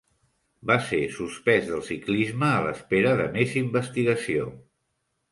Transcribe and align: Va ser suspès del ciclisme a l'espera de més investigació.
Va 0.69 0.75
ser 0.85 0.99
suspès 1.17 1.67
del 1.67 1.83
ciclisme 1.89 2.47
a 2.53 2.63
l'espera 2.67 3.11
de 3.19 3.27
més 3.35 3.53
investigació. 3.61 4.49